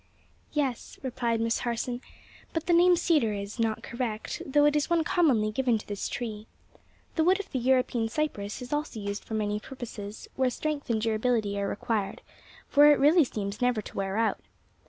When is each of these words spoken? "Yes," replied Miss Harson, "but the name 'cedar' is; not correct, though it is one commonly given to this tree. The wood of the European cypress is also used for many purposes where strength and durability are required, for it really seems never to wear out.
"Yes," 0.51 0.97
replied 1.03 1.39
Miss 1.39 1.59
Harson, 1.59 2.01
"but 2.53 2.65
the 2.65 2.73
name 2.73 2.95
'cedar' 2.95 3.33
is; 3.33 3.59
not 3.59 3.83
correct, 3.83 4.41
though 4.47 4.65
it 4.65 4.75
is 4.75 4.89
one 4.89 5.03
commonly 5.03 5.51
given 5.51 5.77
to 5.77 5.85
this 5.87 6.09
tree. 6.09 6.47
The 7.17 7.23
wood 7.23 7.39
of 7.39 7.51
the 7.51 7.59
European 7.59 8.09
cypress 8.09 8.63
is 8.63 8.73
also 8.73 8.99
used 8.99 9.23
for 9.23 9.35
many 9.35 9.59
purposes 9.59 10.27
where 10.35 10.49
strength 10.49 10.89
and 10.89 10.99
durability 10.99 11.59
are 11.61 11.67
required, 11.67 12.23
for 12.67 12.91
it 12.91 12.97
really 12.97 13.23
seems 13.25 13.61
never 13.61 13.83
to 13.83 13.95
wear 13.95 14.17
out. 14.17 14.39